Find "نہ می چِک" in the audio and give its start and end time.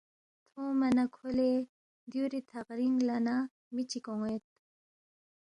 3.25-4.05